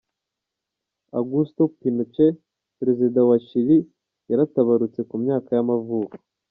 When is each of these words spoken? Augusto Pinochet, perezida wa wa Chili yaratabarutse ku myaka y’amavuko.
Augusto 1.19 1.61
Pinochet, 1.79 2.33
perezida 2.77 3.19
wa 3.23 3.27
wa 3.29 3.37
Chili 3.47 3.77
yaratabarutse 4.29 4.99
ku 5.09 5.15
myaka 5.23 5.49
y’amavuko. 5.57 6.15